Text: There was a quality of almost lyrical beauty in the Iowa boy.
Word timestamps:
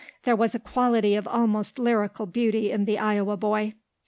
There 0.23 0.35
was 0.35 0.55
a 0.55 0.59
quality 0.59 1.13
of 1.13 1.27
almost 1.27 1.77
lyrical 1.77 2.25
beauty 2.25 2.71
in 2.71 2.85
the 2.85 2.97
Iowa 2.97 3.37
boy. 3.37 3.75